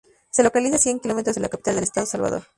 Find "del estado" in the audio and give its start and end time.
1.75-2.07